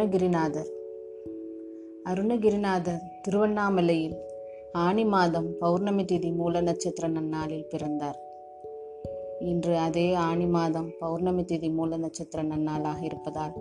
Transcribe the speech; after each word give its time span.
அருணகிரிநாதர். 0.00 0.70
அருணகிரிநாதர் 2.04 3.02
திருவண்ணாமலையில் 3.22 4.16
ஆனி 4.72 5.04
மாதம் 5.04 5.58
பௌர்ணமி 5.58 6.04
திதி 6.04 6.34
மூல 6.34 6.60
நட்சத்திர 6.60 7.08
நன்னாளில் 7.08 7.66
பிறந்தார். 7.68 8.18
இன்று 9.40 9.76
அதே 9.76 10.14
ஆனி 10.14 10.46
மாதம் 10.46 10.90
பௌர்ணமி 10.98 11.42
திதி 11.42 11.74
மூல 11.74 11.96
நட்சத்திர 11.96 12.42
நன்னாளாக 12.42 13.02
இருப்பதால் 13.02 13.52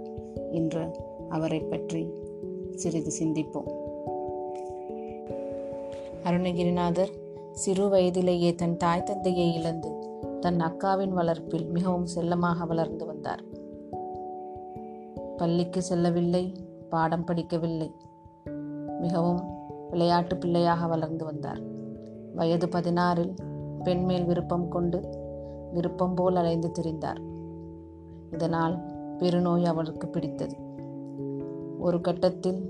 இன்று 0.52 0.92
அவரை 1.30 1.60
பற்றி 1.60 2.10
சிறிது 2.76 3.12
சிந்திப்போம். 3.20 3.70
அருணகிரிநாதர் 6.24 7.12
சிறு 7.52 7.90
வயதிலேயே 7.90 8.56
தன் 8.56 8.78
தாய் 8.78 9.04
தந்தையை 9.04 9.56
இழந்து 9.56 9.90
தன் 10.40 10.60
அக்காவின் 10.60 11.14
வளர்ப்பில் 11.14 11.66
மிகவும் 11.66 12.06
செல்லமாக 12.06 12.66
வளர்ந்து 12.66 13.06
வந்தார். 13.06 13.44
பள்ளிக்கு 15.40 15.82
செல்லவில்லை 15.82 16.44
பாடம் 16.90 17.26
படிக்கவில்லை. 17.26 17.90
மிகவும் 19.00 19.42
விளையாட்டு 19.90 20.38
பிள்ளையாக 20.38 20.88
வளர்ந்து 20.88 21.26
வந்தார். 21.26 21.62
வயது 22.36 22.68
பதினாறில் 22.68 23.34
பெண் 23.84 24.04
மேல் 24.04 24.26
விருப்பம் 24.26 24.68
கொண்டு 24.68 25.00
விருப்பம் 25.74 26.16
போல் 26.16 26.36
அலைந்து 26.36 26.72
திரிந்தார். 26.80 27.22
இதனால் 28.32 28.76
பெருநோய் 29.18 29.66
அவருக்கு 29.66 30.08
பிடித்தது. 30.08 30.56
ஒரு 31.80 32.02
கட்டத்தில் 32.02 32.62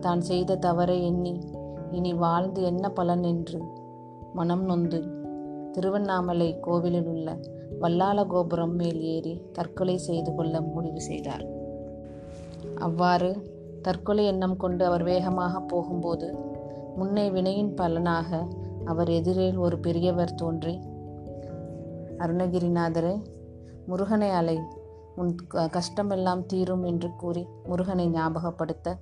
தான் 0.00 0.20
செய்த 0.20 0.56
தவறை 0.56 1.04
எண்ணி 1.04 1.34
இனி 1.90 2.12
வாழ்ந்து 2.14 2.62
என்ன 2.62 2.84
பலன் 2.88 3.22
என்று 3.22 3.58
மனம் 4.32 4.64
நொந்து 4.64 5.00
திருவண்ணாமலை 5.72 6.48
கோவிலில் 6.60 7.06
உள்ள 7.06 7.28
வல்லால 7.80 8.26
கோபுரம் 8.26 8.74
மேல் 8.74 9.00
ஏறி 9.14 9.34
தற்கொலை 9.52 9.96
செய்து 9.98 10.34
கொள்ள 10.34 10.60
முடிவு 10.60 11.00
செய்தார். 11.00 11.44
அவ்வாறு 12.74 13.52
தற்கொலை 13.82 14.26
எண்ணம் 14.26 14.56
கொண்டு 14.56 14.84
அவர் 14.84 15.02
வேகமாக 15.02 15.60
போகும்போது 15.60 16.34
முன்னே 16.96 17.30
வினையின் 17.30 17.74
பலனாக 17.74 18.48
அவர் 18.84 19.08
எதிரில் 19.08 19.56
ஒரு 19.56 19.78
பெரியவர் 19.78 20.34
தோன்றி 20.34 20.80
அருணகிரிநாதரே 22.18 23.22
முருகனை 23.86 24.30
அலை. 24.30 24.60
உன் 25.16 25.34
க- 25.34 25.70
கஷ்டமெல்லாம் 25.72 26.46
தீரும் 26.46 26.82
என்று 26.82 27.16
கூறி 27.16 27.46
முருகனை 27.64 28.08
ஞாபகப்படுத்த 28.08 28.96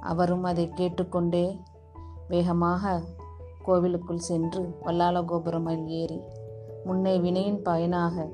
அவரும் 0.00 0.44
அதை 0.44 0.68
கேட்டுக்கொண்டே 0.68 1.58
வேகமாக 2.28 3.00
கோவிலுக்குள் 3.62 4.18
சென்று 4.18 4.76
வல்லால 4.84 5.22
கோபுரமில் 5.22 5.86
ஏறி 5.86 6.20
முன்னே 6.84 7.18
வினையின் 7.18 7.62
பயனாக 7.62 8.28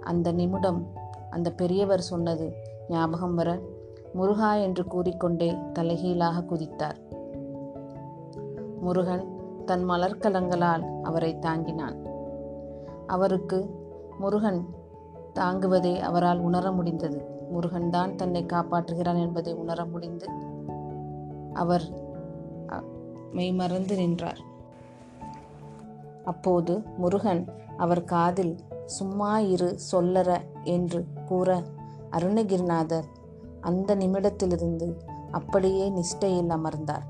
அந்த 0.00 0.32
நிமிடம் 0.32 0.92
அந்த 1.30 1.52
பெரியவர் 1.52 2.00
சொன்னது 2.00 2.52
ஞாபகம் 2.88 3.34
வர 3.34 3.60
முருகா 4.14 4.54
என்று 4.54 4.82
கூறிக்கொண்டே 4.86 5.48
தலைகீழாக 5.72 6.40
குதித்தார். 6.40 6.98
முருகன் 8.80 9.24
தன் 9.64 9.84
மலர்க்கலங்களால் 9.88 10.84
அவரை 11.02 11.38
தாங்கினான். 11.38 11.96
அவருக்கு 13.06 13.58
முருகன் 14.18 14.60
தாங்குவதை 15.34 15.94
அவரால் 16.00 16.38
உணர 16.38 16.72
முடிந்தது. 16.72 17.20
முருகன் 17.50 17.90
தான் 17.90 18.12
தன்னை 18.16 18.42
காப்பாற்றுகிறான் 18.44 19.20
என்பதை 19.20 19.52
உணர 19.54 19.84
முடிந்து 19.84 20.28
அவர் 21.52 21.86
மெய்மறந்து 23.32 23.94
நின்றார். 23.96 24.40
அப்போது 26.24 26.72
முருகன் 26.96 27.42
அவர் 27.76 28.04
காதில் 28.04 28.54
சும்மா 28.86 29.32
இரு 29.54 29.70
சொல்லற 29.92 30.30
என்று 30.64 31.00
கூற 31.24 31.48
அருணகிரிநாதர் 32.10 33.08
அந்த 33.64 33.96
நிமிடத்திலிருந்து 33.96 34.88
அப்படியே 35.30 35.84
நிஷ்டையில் 35.90 36.52
அமர்ந்தார். 36.56 37.06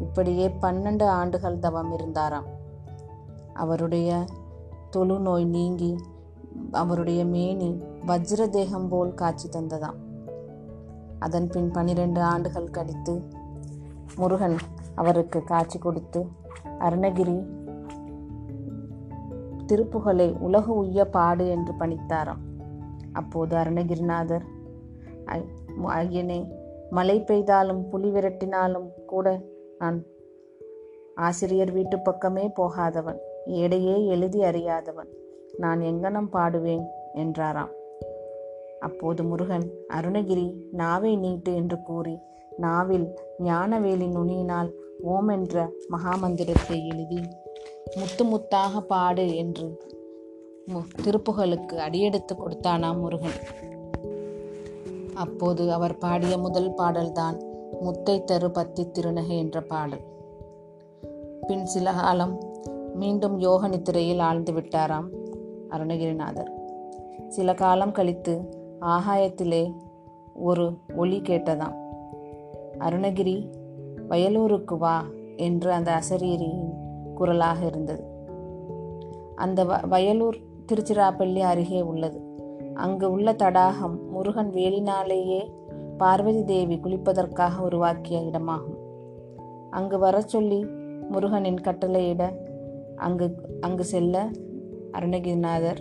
இப்படியே 0.00 0.46
பன்னெண்டு 0.62 1.06
ஆண்டுகள் 1.18 1.58
தவம் 1.58 1.92
இருந்தாராம். 1.92 2.48
அவருடைய 3.54 4.24
தொழுநோய் 4.96 5.46
நீங்கி 5.46 5.92
அவருடைய 6.72 7.24
மேனி 7.24 7.70
வஜ்ர 8.06 8.48
தேகம் 8.48 8.88
போல் 8.88 9.14
காட்சி 9.14 9.48
தந்ததாம். 9.48 9.98
அதன் 11.18 11.48
பின் 11.48 11.70
பனிரெண்டு 11.70 12.20
ஆண்டுகள் 12.22 12.70
கழித்து 12.70 13.14
முருகன் 14.16 14.58
அவருக்கு 14.94 15.38
காட்சி 15.44 15.78
கொடுத்து 15.78 16.20
அருணகிரி 16.78 17.38
திருப்புகழை 19.66 20.28
உலக 20.38 20.66
உய்ய 20.72 21.04
பாடு 21.16 21.44
என்று 21.48 21.72
பணித்தாராம். 21.80 22.44
அப்போது 23.12 23.56
அருணகிரிநாதர் 23.56 24.46
ஐயனே 25.86 26.48
மழை 26.90 27.20
பெய்தாலும் 27.20 27.88
புலி 27.88 28.08
விரட்டினாலும் 28.08 28.88
கூட 29.06 29.40
நான் 29.78 30.04
ஆசிரியர் 31.14 31.72
வீட்டு 31.72 32.00
பக்கமே 32.00 32.48
போகாதவன். 32.48 33.18
ஏடையே 33.46 34.06
எழுதி 34.06 34.42
அறியாதவன். 34.42 35.08
நான் 35.58 35.80
எங்கனம் 35.80 36.28
பாடுவேன்? 36.32 36.84
என்றாராம். 37.14 37.70
அப்போது 38.80 39.24
முருகன் 39.24 39.70
அருணகிரி 39.94 40.54
நாவை 40.72 41.16
நீட்டு 41.16 41.54
என்று 41.54 41.82
கூறி 41.82 42.18
நாவில் 42.56 43.06
ஞானவேலி 43.44 44.08
நுனியினால் 44.08 44.70
ஓம் 45.02 45.28
என்ற 45.28 45.72
மகாமந்திரத்தை 45.90 46.86
எழுதி 46.92 47.20
முத்து 47.96 48.24
முத்தாக 48.24 48.80
பாடு 48.80 49.36
என்று 49.36 49.78
திருப்புகளுக்கு 50.66 51.02
திருப்புகழுக்கு 51.02 51.76
அடியெடுத்து 51.76 52.34
கொடுத்தானாம் 52.34 52.98
முருகன். 52.98 53.76
அப்போது 55.18 55.72
அவர் 55.72 55.98
பாடிய 55.98 56.38
முதல் 56.38 56.74
பாடல்தான் 56.74 57.42
முத்தை 57.82 58.24
தரு 58.24 58.48
பத்தி 58.48 58.86
திருநகை 58.86 59.38
என்ற 59.38 59.62
பாடல். 59.62 60.00
பின் 61.46 61.66
சில 61.66 61.92
காலம் 61.92 62.44
மீண்டும் 62.94 63.38
யோக 63.38 63.68
நித்திரையில் 63.68 64.18
ஆழ்ந்து 64.18 64.52
விட்டாராம் 64.52 65.08
அருணகிரிநாதர். 65.70 66.50
சில 67.28 67.54
காலம் 67.54 67.92
கழித்து 67.92 68.48
ஆகாயத்திலே 68.80 69.74
ஒரு 70.34 70.76
ஒலி 70.96 71.20
கேட்டதாம். 71.20 71.74
அருணகிரி 72.78 73.50
வயலூருக்கு 74.08 74.78
வா 74.78 75.04
என்று 75.36 75.72
அந்த 75.72 75.92
அசரீரியின் 75.92 76.72
குரலாக 77.14 77.66
இருந்தது. 77.66 78.04
அந்த 79.34 79.64
வ- 79.64 79.86
வயலூர் 79.88 80.42
திருச்சிராப்பள்ளி 80.72 81.38
அருகே 81.38 81.80
உள்ளது. 81.80 82.27
அங்கு 82.78 83.06
உள்ள 83.10 83.28
தடாகம் 83.32 83.96
முருகன் 84.10 84.50
வேலினாலேயே 84.50 85.40
பார்வதி 85.96 86.42
தேவி 86.44 86.76
குளிப்பதற்காக 86.76 87.54
உருவாக்கிய 87.58 88.18
இடமாகும். 88.20 88.78
அங்கு 89.70 89.98
வர 89.98 90.20
சொல்லி 90.20 90.60
முருகனின் 91.10 91.60
கட்டளையிட 91.60 92.22
அங்கு 92.96 93.26
அங்கு 93.60 93.84
செல்ல 93.84 94.30
அருணகிரிநாதர் 94.92 95.80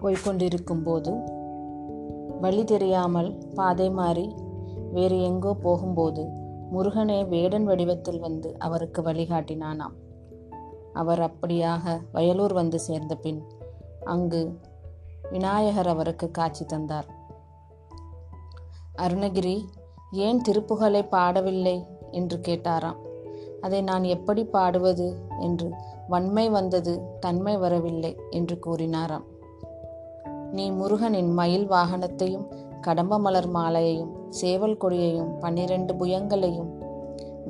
போய்கொண்டிருக்கும் 0.00 0.82
போது 0.84 1.12
வழி 2.40 2.64
தெரியாமல் 2.64 3.30
பாதை 3.54 3.90
மாறி 3.90 4.26
வேறு 4.92 5.22
எங்கோ 5.22 5.52
போகும்போது 5.54 6.24
முருகனே 6.72 7.28
வேடன் 7.28 7.64
வடிவத்தில் 7.64 8.20
வந்து 8.20 8.48
அவருக்கு 8.58 9.02
வழிகாட்டினானாம். 9.02 9.96
அவர் 10.96 11.20
அப்படியாக 11.20 12.00
வயலூர் 12.12 12.52
வந்து 12.52 12.78
சேர்ந்த 12.78 13.14
பின் 13.14 13.40
அங்கு 14.04 14.60
விநாயகர் 15.30 15.88
அவருக்கு 15.88 16.30
காட்சி 16.30 16.64
தந்தார். 16.64 17.08
அருணகிரி 18.98 19.56
ஏன் 20.12 20.42
திருப்புகழை 20.48 21.02
பாடவில்லை? 21.10 21.86
என்று 22.10 22.36
கேட்டாராம். 22.38 23.00
அதை 23.60 23.82
நான் 23.82 24.04
எப்படி 24.04 24.44
பாடுவது? 24.44 25.16
என்று 25.40 25.70
வன்மை 26.08 26.48
வந்தது 26.48 27.00
தன்மை 27.20 27.56
வரவில்லை 27.56 28.12
என்று 28.30 28.58
கூறினாராம். 28.66 29.26
நீ 30.52 30.70
முருகனின் 30.70 31.32
மயில் 31.32 31.70
வாகனத்தையும் 31.70 32.46
கடம்ப 32.80 33.18
மலர் 33.18 33.50
மாலையையும் 33.50 34.12
சேவல் 34.30 34.76
கொடியையும் 34.76 35.38
பன்னிரண்டு 35.38 35.94
புயங்களையும் 35.94 36.72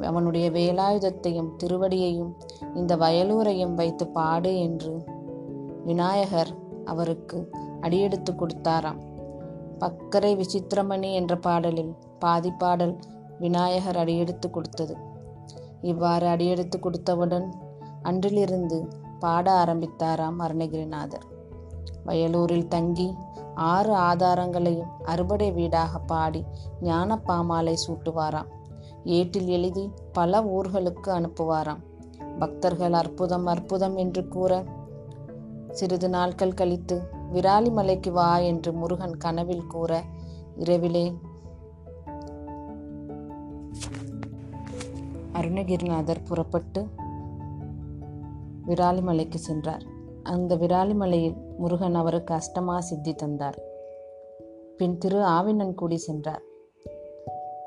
அவனுடைய 0.03 0.51
வேலாயுதத்தையும் 0.51 1.51
திருவடியையும் 1.65 2.33
இந்த 2.75 2.97
வயலூரையும் 2.97 3.75
வைத்து 3.75 4.07
பாடு 4.07 4.59
என்று 4.59 5.05
விநாயகர் 5.85 6.49
அவருக்கு 6.85 7.51
அடியெடுத்து 7.81 8.33
கொடுத்தாராம். 8.33 9.01
பக்கரை 9.79 10.43
விசித்திரமணி 10.43 11.13
என்ற 11.13 11.37
பாடலில் 11.37 11.95
பாதி 12.19 12.51
பாடல் 12.51 12.99
விநாயகர் 13.39 13.97
அடியெடுத்து 13.97 14.51
கொடுத்தது. 14.51 14.97
இவ்வாறு 15.81 16.27
அடியெடுத்து 16.27 16.79
கொடுத்தவுடன் 16.79 17.53
அன்றிலிருந்து 18.03 18.89
பாட 19.19 19.65
ஆரம்பித்தாராம் 19.65 20.39
அருணகிரிநாதர். 20.39 21.27
வயலூரில் 22.07 22.69
தங்கி 22.69 23.15
ஆறு 23.55 23.93
ஆதாரங்களையும் 23.95 24.93
அறுபடை 25.05 25.53
வீடாக 25.53 25.99
பாடி 25.99 26.45
ஞான 26.81 27.19
பாமாலை 27.27 27.75
சூட்டுவாராம். 27.87 28.51
ஏட்டில் 29.05 29.47
எழுதி 29.47 29.91
பல 30.13 30.41
ஊர்களுக்கு 30.41 31.07
அனுப்புவாராம். 31.07 31.83
பக்தர்கள் 32.39 32.93
அற்புதம் 32.93 33.47
அற்புதம் 33.47 33.97
என்று 33.97 34.29
கூற 34.29 34.65
சிறிது 35.71 36.09
நாட்கள் 36.09 36.55
கழித்து 36.55 37.03
விராலி 37.35 37.73
மலைக்கு 37.73 38.13
வா 38.13 38.39
என்று 38.39 38.73
முருகன் 38.73 39.17
கனவில் 39.17 39.67
கூற 39.67 40.03
இரவிலே 40.57 41.19
அருணகிரிநாதர் 45.33 46.25
புறப்பட்டு 46.29 46.87
விராலிமலைக்கு 48.67 49.35
சென்றார். 49.35 49.83
அந்த 50.23 50.57
விராலிமலையில் 50.57 51.57
முருகன் 51.57 51.95
அவருக்கு 51.95 52.35
அஷ்டமா 52.35 52.79
சித்தி 52.79 53.15
தந்தார். 53.15 53.59
பின் 54.77 54.99
திரு 54.99 55.19
ஆவினன்குடி 55.19 55.95
சென்றார். 55.95 56.43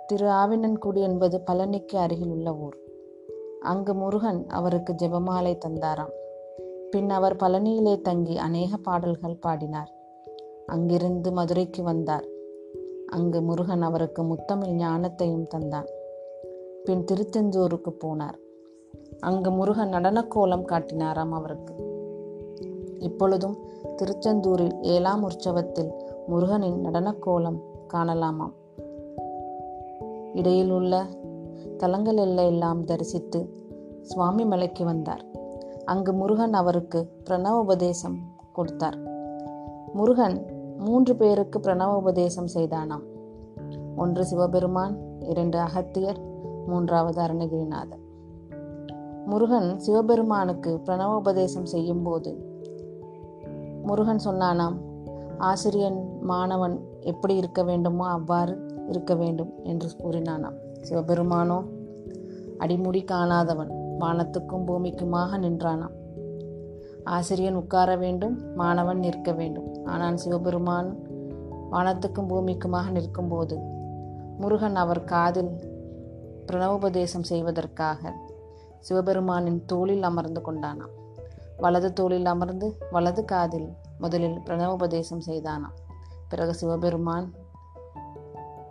திரு 0.07 0.27
ஆவினன்குடி 0.27 0.97
என்பது 0.97 1.41
பழனிக்கு 1.47 1.95
அருகில் 1.95 2.29
உள்ள 2.29 2.55
ஊர். 2.55 2.77
அங்கு 3.61 3.93
முருகன் 3.93 4.47
அவருக்கு 4.47 4.93
ஜெபமாலை 4.93 5.57
தந்தாராம். 5.65 6.11
பின் 6.91 7.09
அவர் 7.09 7.35
பழனியிலே 7.35 8.01
தங்கி 8.01 8.37
அநேக 8.37 8.77
பாடல்கள் 8.77 9.35
பாடினார். 9.35 9.93
அங்கிருந்து 10.65 11.31
மதுரைக்கு 11.31 11.83
வந்தார். 11.83 12.25
அங்கு 13.07 13.41
முருகன் 13.41 13.81
அவருக்கு 13.81 14.23
முத்தமிழ் 14.23 14.69
ஞானத்தையும் 14.69 15.47
தந்தான். 15.47 15.87
பின் 16.83 17.05
திருச்செந்தூருக்கு 17.11 17.97
போனார். 18.03 18.37
அங்கு 19.19 19.51
முருகன் 19.51 19.93
நடனக்கோலம் 19.93 20.65
காட்டினாராம் 20.65 21.31
அவருக்கு. 21.31 21.73
இப்பொழுதும் 22.99 23.57
திருச்செந்தூரில் 23.97 24.81
ஏழாம் 24.81 25.23
உற்சவத்தில் 25.23 25.91
முருகனின் 26.27 26.85
நடனக்கோலம் 26.85 27.59
காணலாமாம். 27.93 28.53
இடையில் 30.33 30.71
உள்ள 30.71 31.05
தலங்கள் 31.79 32.85
தரிசித்து 32.85 33.39
சுவாமி 34.01 34.45
மலைக்கு 34.45 34.85
வந்தார். 34.85 35.23
அங்கு 35.85 36.13
முருகன் 36.13 36.53
அவருக்கு 36.53 36.99
பிரணவ 37.25 37.59
உபதேசம் 37.59 38.17
கொடுத்தார். 38.53 38.97
முருகன் 39.93 40.37
மூன்று 40.77 41.15
பேருக்கு 41.15 41.59
பிரணவ 41.59 41.95
உபதேசம் 41.95 42.49
செய்தானாம். 42.53 43.05
ஒன்று 43.95 44.25
சிவபெருமான் 44.25 44.95
இரண்டு 45.19 45.57
அகத்தியர் 45.59 46.19
மூன்றாவது 46.67 47.21
அருணகிரிநாதர். 47.21 48.03
முருகன் 49.25 49.79
சிவபெருமானுக்கு 49.79 50.81
பிரணவ 50.85 51.15
உபதேசம் 51.15 51.65
செய்யும்போது 51.65 52.31
முருகன் 53.83 54.23
சொன்னானாம் 54.25 54.77
ஆசிரியன் 55.37 55.99
மாணவன் 56.21 56.75
எப்படி 57.01 57.35
இருக்க 57.35 57.63
வேண்டுமோ 57.63 58.05
அவ்வாறு 58.07 58.53
இருக்க 58.87 59.15
வேண்டும் 59.15 59.51
என்று 59.63 59.89
கூறினானாம். 59.97 60.57
சிவபெருமானோ 60.85 61.59
அடிமுடி 62.57 63.01
காணாதவன் 63.11 63.71
வானத்துக்கும் 63.99 64.65
பூமிக்குமாக 64.65 65.37
நின்றானாம். 65.37 65.95
ஆசிரியன் 67.03 67.55
உட்கார 67.55 67.89
வேண்டும் 67.97 68.35
மாணவன் 68.55 68.99
நிற்க 68.99 69.31
வேண்டும். 69.31 69.67
ஆனால் 69.85 70.17
சிவபெருமான் 70.17 70.89
வானத்துக்கும் 71.71 72.27
பூமிக்குமாக 72.27 72.89
நிற்கும்போது 72.89 73.57
முருகன் 74.37 74.75
அவர் 74.75 75.03
காதில் 75.03 75.51
பிரணவோபதேசம் 76.47 77.27
செய்வதற்காக 77.31 78.11
சிவபெருமானின் 78.79 79.61
தோளில் 79.65 80.03
அமர்ந்து 80.03 80.41
கொண்டானாம். 80.41 80.93
வலது 81.57 81.89
தோளில் 81.93 82.25
அமர்ந்து 82.25 82.67
வலது 82.91 83.25
காதில் 83.25 83.69
முதலில் 83.97 84.37
பிரணவோபதேசம் 84.45 85.25
செய்தானாம். 85.27 85.75
பிறகு 86.29 86.53
சிவபெருமான் 86.53 87.27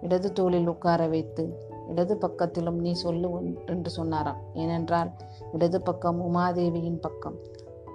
இடது 0.00 0.28
தோளில் 0.32 0.69
உட்கார 0.69 1.06
வைத்து 1.06 1.44
இடது 1.88 2.19
பக்கத்திலும் 2.20 2.81
நீ 2.81 2.93
சொல்லு 2.93 3.56
என்று 3.67 3.90
சொன்னாராம். 3.90 4.37
ஏனென்றால் 4.55 5.11
இடது 5.52 5.82
பக்கம் 5.82 6.20
உமாதேவியின் 6.23 7.00
பக்கம். 7.00 7.35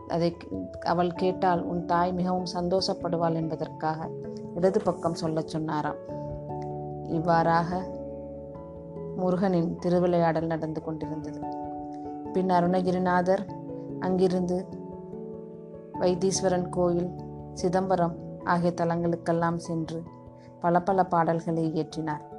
அதை 0.07 0.38
அவள் 0.86 1.13
கேட்டால் 1.13 1.63
உன் 1.63 1.86
தாய் 1.86 2.13
மிகவும் 2.13 2.45
சந்தோஷப்படுவாள் 2.54 3.34
என்பதற்காக 3.34 4.10
இடது 4.56 4.81
பக்கம் 4.81 5.13
சொல்லச் 5.13 5.48
சொன்னாராம். 5.48 5.95
இவ்வாறாக 7.07 7.90
முருகனின் 9.18 9.75
திருவிளையாடல் 9.75 10.45
நடந்து 10.45 10.84
கொண்டிருந்தது. 10.84 11.40
பின் 12.34 12.50
அருணகிரிநாதர் 12.50 13.45
அங்கிருந்து 14.00 14.66
வைத்தீஸ்வரன் 16.00 16.69
கோயில் 16.69 17.12
சிதம்பரம் 17.54 18.16
ஆகிய 18.44 18.74
தலங்களுக்கெல்லாம் 18.75 19.56
சென்று 19.56 20.04
பல 20.60 20.81
பல 20.81 21.04
பாடல்களை 21.04 21.72
இயற்றினார். 21.74 22.32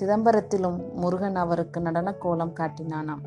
சிதம்பரத்திலும் 0.00 0.78
முருகன் 0.94 1.36
அவருக்கு 1.36 1.80
நடன 1.80 2.12
கோலம் 2.12 2.54
காட்டினானாம். 2.60 3.24